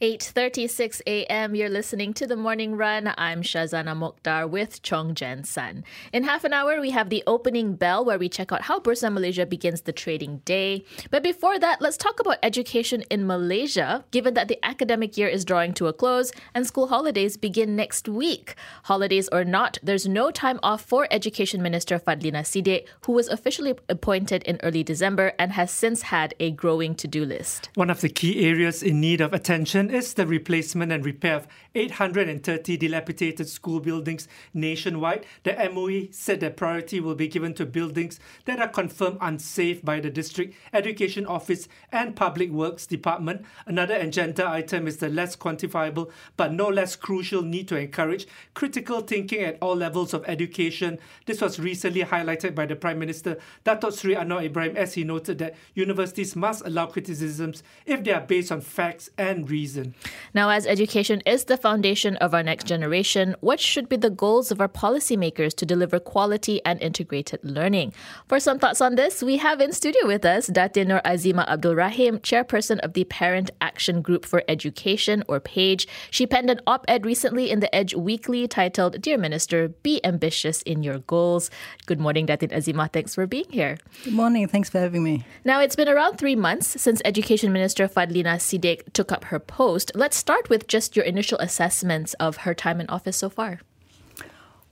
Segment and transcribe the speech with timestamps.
[0.00, 1.54] 8.36 a.m.
[1.54, 3.12] You're listening to The Morning Run.
[3.18, 5.84] I'm Shazana Mokhtar with Chong Jen Sun.
[6.10, 9.12] In half an hour, we have the opening bell where we check out how Bursa
[9.12, 10.86] Malaysia begins the trading day.
[11.10, 15.44] But before that, let's talk about education in Malaysia, given that the academic year is
[15.44, 18.54] drawing to a close and school holidays begin next week.
[18.84, 23.74] Holidays or not, there's no time off for Education Minister Fadhlina Sidek, who was officially
[23.90, 27.68] appointed in early December and has since had a growing to-do list.
[27.74, 31.48] One of the key areas in need of attention is the replacement and repair of
[31.74, 35.24] 830 dilapidated school buildings nationwide.
[35.42, 40.00] The MOE said that priority will be given to buildings that are confirmed unsafe by
[40.00, 43.44] the District Education Office and Public Works Department.
[43.66, 49.00] Another agenda item is the less quantifiable but no less crucial need to encourage critical
[49.00, 50.98] thinking at all levels of education.
[51.26, 55.38] This was recently highlighted by the Prime Minister, Datuk Sri Anwar Ibrahim, as he noted
[55.38, 59.94] that universities must allow criticisms if they are based on facts and reason season.
[60.34, 64.50] Now, as education is the foundation of our next generation, what should be the goals
[64.50, 67.92] of our policymakers to deliver quality and integrated learning?
[68.28, 71.74] For some thoughts on this, we have in studio with us Datin Noor Azimah Abdul
[71.74, 75.88] Rahim, chairperson of the Parent Action Group for Education, or PAGE.
[76.10, 80.62] She penned an op ed recently in the Edge Weekly titled Dear Minister, Be Ambitious
[80.62, 81.50] in Your Goals.
[81.86, 82.92] Good morning, Datin Azimah.
[82.92, 83.78] Thanks for being here.
[84.04, 84.46] Good morning.
[84.48, 85.24] Thanks for having me.
[85.44, 89.69] Now, it's been around three months since Education Minister Fadhlina Sidek took up her post
[89.94, 93.60] Let's start with just your initial assessments of her time in office so far.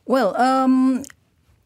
[0.06, 1.04] Well, um,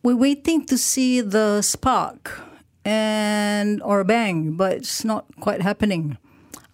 [0.02, 2.40] we're waiting to see the spark
[2.84, 6.18] and or bang, but it's not quite happening.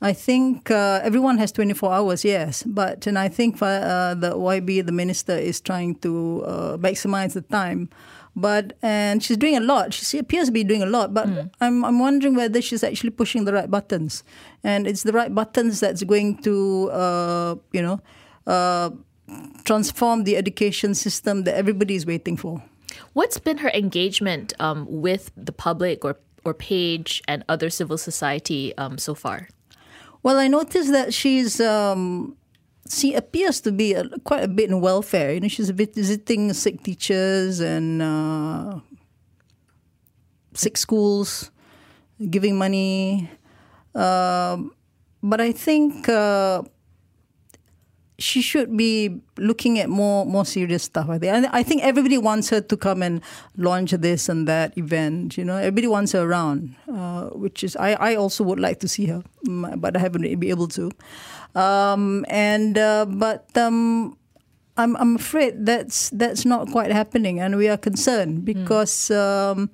[0.01, 4.87] I think uh, everyone has 24 hours, yes, but and I think uh, the YB,
[4.87, 7.91] the minister, is trying to uh, maximize the time
[8.41, 9.93] but and she's doing a lot.
[9.93, 11.51] She appears to be doing a lot, but mm.
[11.61, 14.25] I'm I'm wondering whether she's actually pushing the right buttons,
[14.65, 18.01] and it's the right buttons that's going to uh, you know
[18.47, 18.91] uh,
[19.65, 22.63] transform the education system that everybody is waiting for.
[23.13, 28.73] What's been her engagement um, with the public or or Page and other civil society
[28.79, 29.49] um, so far?
[30.23, 32.38] Well, I noticed that she's um,
[32.91, 35.33] she appears to be a, quite a bit in welfare.
[35.33, 38.81] You know, she's visiting sick teachers and uh,
[40.55, 41.51] sick schools,
[42.31, 43.31] giving money.
[43.95, 44.59] Uh,
[45.23, 46.63] but I think uh,
[48.19, 51.09] she should be looking at more more serious stuff.
[51.09, 51.47] I think.
[51.53, 53.23] I think everybody wants her to come and
[53.57, 55.39] launch this and that event.
[55.39, 58.89] You know, everybody wants her around, uh, which is I, I also would like to
[58.89, 60.91] see her, but I haven't been able to.
[61.55, 64.17] Um, and uh, but um,
[64.77, 68.45] I'm I'm afraid that's that's not quite happening, and we are concerned hmm.
[68.45, 69.11] because.
[69.11, 69.71] Um,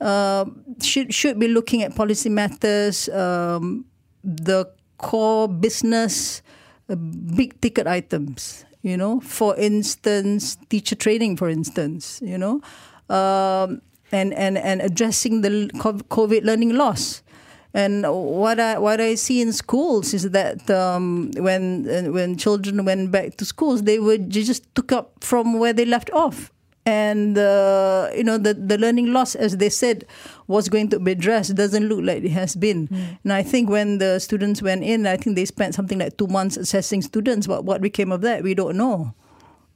[0.00, 0.46] uh,
[0.80, 3.84] should should be looking at policy matters, um,
[4.24, 4.64] the
[4.96, 6.42] core business,
[6.88, 8.64] uh, big ticket items.
[8.82, 12.18] You know, for instance, teacher training, for instance.
[12.24, 12.62] You know,
[13.14, 17.22] um, and and and addressing the COVID learning loss.
[17.72, 22.84] And what I what I see in schools is that um, when uh, when children
[22.84, 26.50] went back to schools, they would just took up from where they left off,
[26.84, 30.04] and uh, you know the the learning loss, as they said,
[30.48, 31.54] was going to be addressed.
[31.54, 32.88] Doesn't look like it has been.
[32.88, 33.18] Mm.
[33.22, 36.26] And I think when the students went in, I think they spent something like two
[36.26, 37.46] months assessing students.
[37.46, 39.14] But what became of that, we don't know.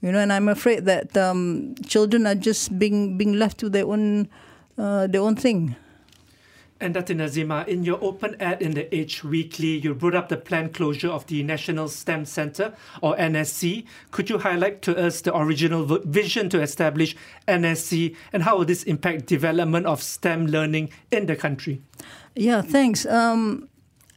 [0.02, 3.86] You know, and I'm afraid that um, children are just being being left to their
[3.86, 4.28] own
[4.76, 5.76] uh, their own thing.
[6.84, 10.36] And Datin Azimah, in your op ed in the Edge Weekly, you brought up the
[10.36, 13.86] planned closure of the National STEM Centre, or NSC.
[14.10, 17.16] Could you highlight to us the original vision to establish
[17.48, 21.80] NSC and how will this impact development of STEM learning in the country?
[22.34, 23.06] Yeah, thanks.
[23.06, 23.70] Um,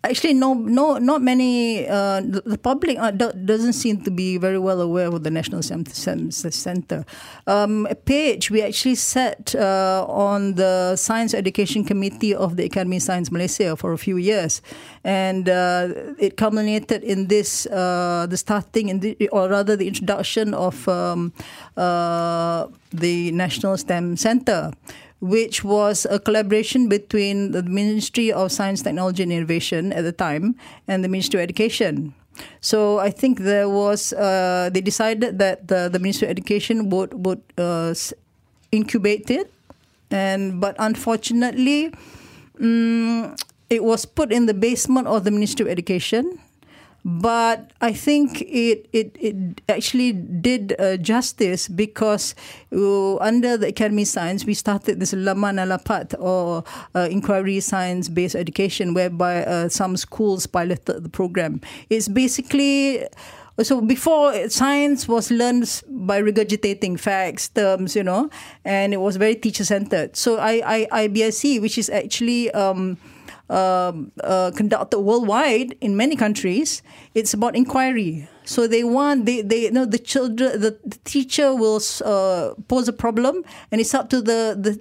[0.04, 4.82] actually no no not many uh, the, public uh, doesn't seem to be very well
[4.82, 7.06] aware of the national STEM center.
[7.46, 13.04] Um, page we actually sat uh, on the science education committee of the academy of
[13.04, 14.62] science malaysia for a few years.
[15.04, 15.90] And uh,
[16.20, 21.34] it culminated in this uh, the starting in the, or rather the introduction of um,
[21.76, 24.72] uh, the national stem center
[25.20, 30.56] which was a collaboration between the Ministry of Science, Technology and Innovation at the time
[30.88, 32.14] and the Ministry of Education.
[32.62, 37.26] So I think there was uh, they decided that the, the Ministry of Education would
[37.26, 37.96] would uh,
[38.72, 39.50] incubate it,
[40.12, 41.94] and but unfortunately,
[42.62, 43.36] um,
[43.70, 46.38] it was put in the basement of the Ministry of Education
[47.08, 52.36] but I think it it, it actually did uh, justice because
[52.76, 56.66] uh, under the Academy Science we started this La main à la pâte or
[56.96, 61.62] uh, inquiry science based education whereby uh, some schools piloted the program.
[61.90, 63.08] It's basically
[63.64, 68.30] so before science was learned by regurgitating facts terms you know
[68.66, 72.98] and it was very teacher centered so I, I IBSE which is actually um,
[73.50, 76.82] um, uh, conducted worldwide in many countries
[77.14, 81.56] it's about inquiry so they want they, they you know the children the, the teacher
[81.56, 84.80] will uh, pose a problem and it's up to the the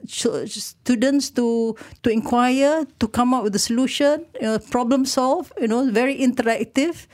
[0.49, 5.69] students to to inquire to come up with a solution you know, problem solve you
[5.69, 7.07] know very interactive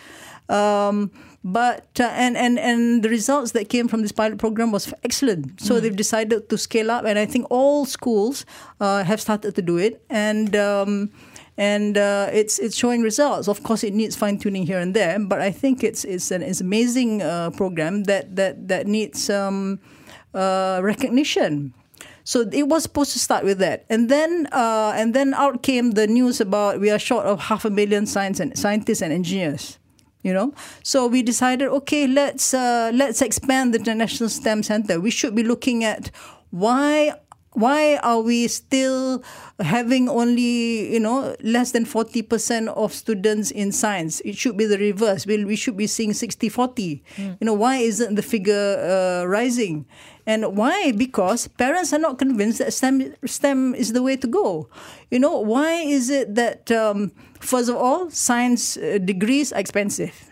[0.49, 1.11] um,
[1.45, 5.61] but uh, and and and the results that came from this pilot program was excellent.
[5.61, 5.81] So mm.
[5.83, 8.47] they've decided to scale up, and I think all schools
[8.81, 10.55] uh, have started to do it, and.
[10.57, 11.11] Um,
[11.57, 13.49] and uh, it's it's showing results.
[13.49, 16.43] Of course, it needs fine tuning here and there, but I think it's it's an
[16.43, 19.81] it's amazing uh, program that that that needs um,
[20.35, 21.75] uh, recognition.
[22.25, 25.93] So it was supposed to start with that, and then uh, and then out came
[25.93, 29.79] the news about we are short of half a million science and scientists and engineers
[30.23, 30.55] you know
[30.85, 35.43] so we decided okay let's uh, let's expand the national stem center we should be
[35.43, 36.11] looking at
[36.51, 37.13] why
[37.55, 39.23] why are we still
[39.61, 44.21] having only you know less than 40% of students in science?
[44.25, 45.27] It should be the reverse.
[45.27, 47.37] We, we should be seeing 60 40 mm.
[47.41, 49.87] you know why isn't the figure uh, rising?
[50.25, 50.93] And why?
[50.93, 54.69] Because parents are not convinced that stem stem is the way to go.
[55.11, 60.31] You know why is it that um, first of all science uh, degrees are expensive?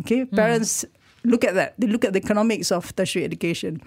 [0.00, 0.34] Okay mm.
[0.34, 0.84] parents
[1.24, 1.74] look at that.
[1.78, 3.82] They look at the economics of tertiary education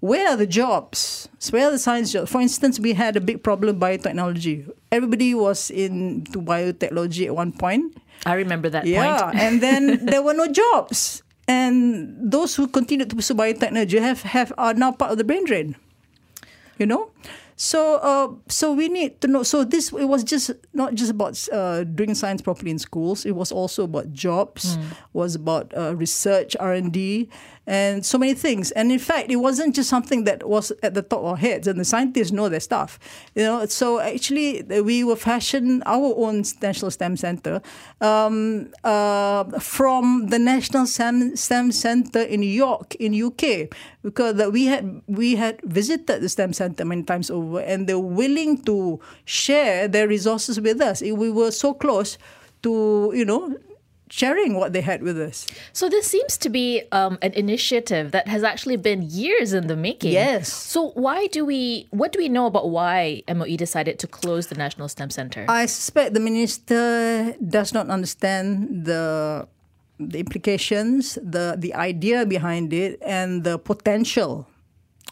[0.00, 1.28] where are the jobs?
[1.50, 2.30] Where are the science jobs?
[2.30, 4.70] For instance, we had a big problem biotechnology.
[4.92, 7.96] Everybody was into biotechnology at one point.
[8.26, 9.36] I remember that yeah, point.
[9.36, 11.22] and then there were no jobs.
[11.46, 15.44] And those who continued to pursue biotechnology have, have are now part of the brain
[15.46, 15.76] drain.
[16.78, 17.10] You know?
[17.60, 19.42] So, uh, so we need to know.
[19.42, 23.26] So this it was just not just about uh, doing science properly in schools.
[23.26, 24.76] It was also about jobs.
[24.76, 24.84] Mm.
[25.12, 27.28] Was about uh, research, R and D,
[27.68, 28.70] and so many things.
[28.70, 31.68] And in fact, it wasn't just something that was at the top of our heads,
[31.68, 32.98] and the scientists know their stuff.
[33.34, 37.60] You know, so actually, we will fashion our own National STEM Center
[38.00, 43.68] um, uh, from the National STEM, STEM Center in York, in UK,
[44.02, 48.62] because we had we had visited the STEM Center many times over, and they're willing
[48.62, 51.02] to share their resources with us.
[51.02, 52.16] We were so close
[52.62, 53.54] to you know
[54.10, 55.46] sharing what they had with us.
[55.72, 59.76] So this seems to be um, an initiative that has actually been years in the
[59.76, 60.12] making.
[60.12, 60.52] Yes.
[60.52, 61.86] So why do we?
[61.90, 65.46] What do we know about why MOE decided to close the National STEM Center?
[65.48, 69.48] I suspect the minister does not understand the
[69.98, 74.46] the implications, the the idea behind it, and the potential.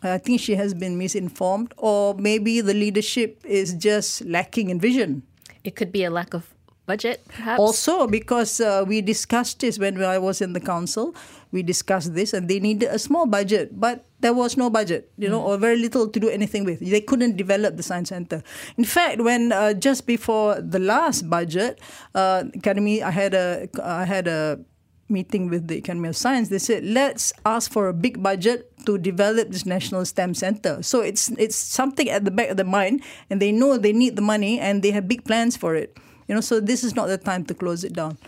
[0.03, 5.23] I think she has been misinformed, or maybe the leadership is just lacking in vision.
[5.65, 6.56] It could be a lack of
[6.87, 7.61] budget, perhaps?
[7.61, 11.15] Also, because uh, we discussed this when I was in the council,
[11.53, 15.29] we discussed this, and they needed a small budget, but there was no budget, you
[15.29, 15.47] know, mm.
[15.47, 16.81] or very little to do anything with.
[16.81, 18.43] They couldn't develop the science center.
[18.79, 21.81] In fact, when uh, just before the last budget,
[22.15, 24.61] uh, Academy, I had a, I had a
[25.09, 26.49] meeting with the Academy of Science.
[26.49, 30.83] They said, let's ask for a big budget to develop this national STEM center.
[30.83, 34.17] So it's it's something at the back of the mind, and they know they need
[34.17, 35.99] the money, and they have big plans for it.
[36.29, 38.19] You know, so this is not the time to close it down.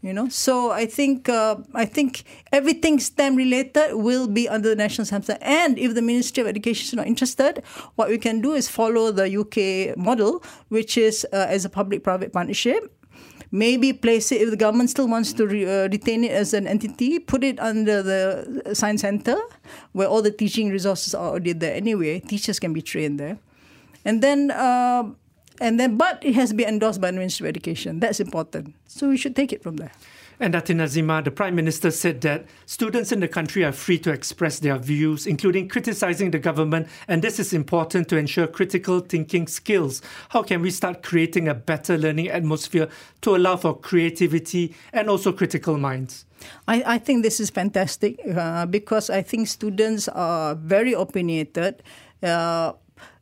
[0.00, 2.22] You know, so I think uh, I think
[2.52, 5.36] everything STEM related will be under the national center.
[5.40, 7.64] And if the Ministry of Education is not interested,
[7.96, 12.32] what we can do is follow the UK model, which is uh, as a public-private
[12.32, 12.94] partnership
[13.50, 16.66] maybe place it if the government still wants to re, uh, retain it as an
[16.66, 19.38] entity put it under the science center
[19.92, 23.38] where all the teaching resources are already there anyway teachers can be trained there
[24.04, 25.04] and then uh,
[25.60, 28.00] and then but it has been endorsed by the Ministry of Education.
[28.00, 28.74] That's important.
[28.86, 29.92] So we should take it from there.
[30.40, 34.12] And Datin Nazima, the Prime Minister said that students in the country are free to
[34.12, 39.48] express their views, including criticizing the government, and this is important to ensure critical thinking
[39.48, 40.00] skills.
[40.28, 42.88] How can we start creating a better learning atmosphere
[43.22, 46.24] to allow for creativity and also critical minds?
[46.68, 51.82] I, I think this is fantastic uh, because I think students are very opinionated.
[52.22, 52.74] Uh,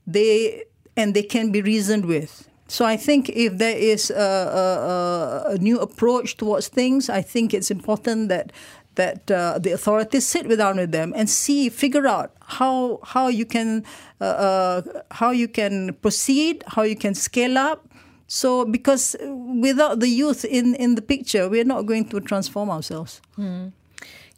[0.06, 0.64] they
[0.96, 2.48] and they can be reasoned with.
[2.68, 7.54] So I think if there is a, a, a new approach towards things, I think
[7.54, 8.52] it's important that
[8.96, 13.44] that uh, the authorities sit down with them and see, figure out how how you
[13.44, 13.84] can
[14.20, 17.86] uh, uh, how you can proceed, how you can scale up
[18.28, 19.16] So, because
[19.62, 23.20] without the youth in, in the picture, we're not going to transform ourselves.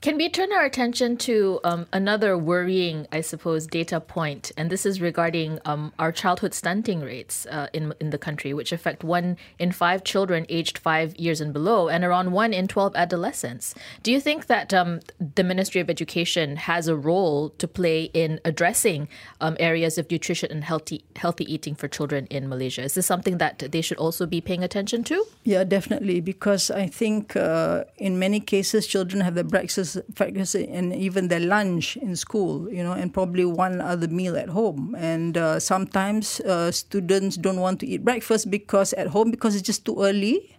[0.00, 4.52] Can we turn our attention to um, another worrying, I suppose, data point?
[4.56, 8.70] And this is regarding um, our childhood stunting rates uh, in, in the country, which
[8.70, 12.94] affect one in five children aged five years and below, and around one in 12
[12.94, 13.74] adolescents.
[14.04, 18.38] Do you think that um, the Ministry of Education has a role to play in
[18.44, 19.08] addressing
[19.40, 22.82] um, areas of nutrition and healthy, healthy eating for children in Malaysia?
[22.82, 25.26] Is this something that they should also be paying attention to?
[25.42, 30.92] Yeah, definitely, because I think uh, in many cases, children have their breakfast breakfast and
[30.92, 34.94] even their lunch in school, you know, and probably one other meal at home.
[34.98, 39.64] And uh, sometimes uh, students don't want to eat breakfast because at home because it's
[39.64, 40.56] just too early,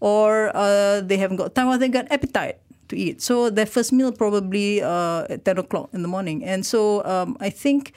[0.00, 3.22] or uh, they haven't got time or they got appetite to eat.
[3.22, 6.44] So their first meal probably uh, at ten o'clock in the morning.
[6.44, 7.94] And so um, I think.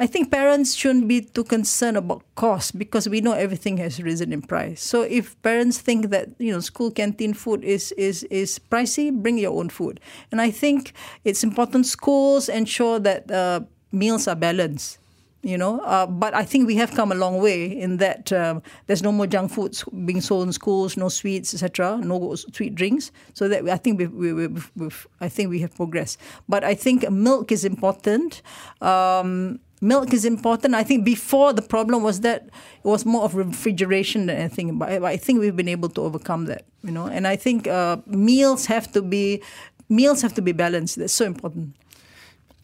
[0.00, 4.32] I think parents shouldn't be too concerned about cost because we know everything has risen
[4.32, 4.80] in price.
[4.80, 9.38] So if parents think that you know school canteen food is is is pricey, bring
[9.38, 9.98] your own food.
[10.30, 10.92] And I think
[11.24, 14.98] it's important schools ensure that uh, meals are balanced.
[15.42, 18.60] You know, uh, but I think we have come a long way in that um,
[18.88, 23.12] there's no more junk foods being sold in schools, no sweets, etc., no sweet drinks.
[23.34, 26.18] So that I think we, we, we, we've, I think we have progressed.
[26.48, 28.42] But I think milk is important.
[28.80, 30.74] Um, milk is important.
[30.74, 34.78] I think before the problem was that it was more of refrigeration than anything.
[34.78, 37.06] But I, think we've been able to overcome that, you know.
[37.06, 39.42] And I think uh, meals have to be
[39.88, 40.96] meals have to be balanced.
[40.96, 41.74] That's so important.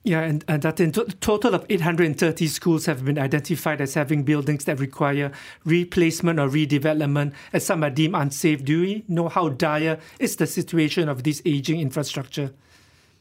[0.06, 4.23] Yeah, and, and that in to- total of 830 schools have been identified as having
[4.23, 5.33] buildings that require
[5.64, 8.62] replacement or redevelopment, as some are deemed unsafe.
[8.62, 12.52] Do we know how dire is the situation of this aging infrastructure?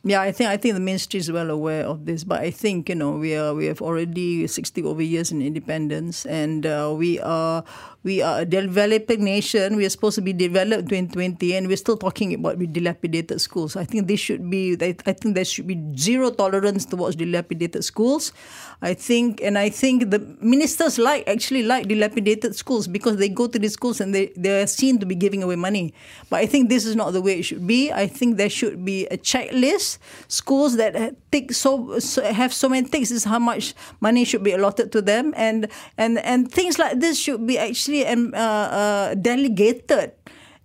[0.06, 2.90] Yeah, I think I think the ministry is well aware of this, but I think
[2.90, 7.22] you know we are we have already sixty over years in independence, and uh, we
[7.24, 7.64] are
[8.04, 9.78] we are a developing nation.
[9.78, 13.78] We are supposed to be developed in 2020, and we're still talking about dilapidated schools.
[13.78, 14.76] I think this should be.
[14.76, 18.34] I think there should be zero tolerance towards dilapidated schools.
[18.82, 23.48] I think, and I think the ministers like actually like dilapidated schools because they go
[23.48, 25.94] to these schools and they they are seen to be giving away money.
[26.30, 27.92] But I think this is not the way it should be.
[27.92, 29.93] I think there should be a checklist.
[30.28, 34.52] Schools that take so, so have so many things is how much money should be
[34.52, 39.16] allotted to them, and and and things like this should be actually actually uh, uh,
[39.16, 40.12] delegated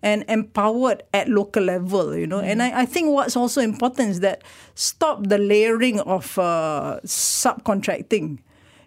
[0.02, 2.40] and empowered at local level, you know.
[2.40, 2.44] Mm.
[2.44, 4.42] And I, I, think what's also important is that
[4.76, 8.38] stop the layering of uh, subcontracting.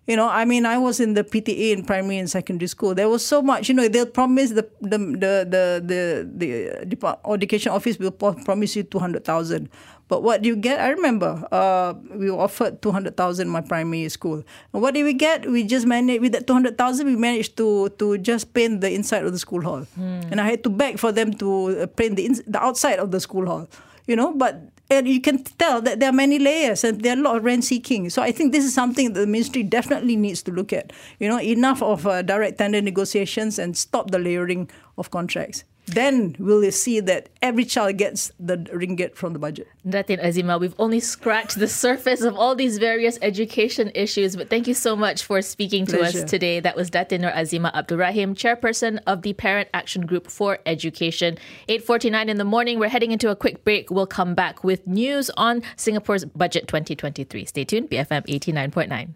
[0.07, 2.95] You know, I mean, I was in the PTA in primary and secondary school.
[2.95, 7.71] There was so much, you know, they'll promise the the the the the, the education
[7.71, 9.69] office will promise you two hundred thousand,
[10.11, 10.81] but what do you get?
[10.81, 14.43] I remember uh, we were offered 200,000 in my primary school.
[14.73, 15.49] And what did we get?
[15.49, 19.31] We just managed, with that 200,000, we managed to to just paint the inside of
[19.31, 19.87] the school hall.
[19.95, 20.19] Hmm.
[20.27, 23.11] And I had to beg for them to uh, paint the, ins- the outside of
[23.11, 23.69] the school hall.
[24.07, 27.19] You know, but and you can tell that there are many layers and there are
[27.19, 28.09] a lot of rent seeking.
[28.09, 30.91] So I think this is something that the ministry definitely needs to look at.
[31.19, 36.35] You know, enough of uh, direct tender negotiations and stop the layering of contracts then
[36.39, 39.67] we'll see that every child gets the ringgit from the budget.
[39.87, 44.67] Datin Azimah, we've only scratched the surface of all these various education issues, but thank
[44.67, 46.59] you so much for speaking to us today.
[46.59, 51.37] That was Datin Noor Azimah Abdul Rahim, chairperson of the Parent Action Group for Education.
[51.67, 53.89] 8.49 in the morning, we're heading into a quick break.
[53.91, 57.45] We'll come back with news on Singapore's budget 2023.
[57.45, 59.15] Stay tuned, BFM 89.9.